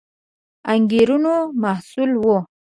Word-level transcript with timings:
انګېرنو 0.71 1.35
محصول 1.61 2.09
وو 2.21 2.37